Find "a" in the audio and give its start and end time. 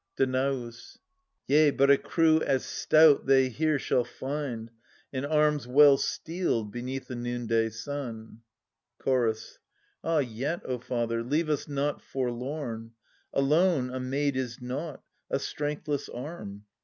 1.91-1.97, 7.11-7.15, 13.91-13.99, 15.29-15.37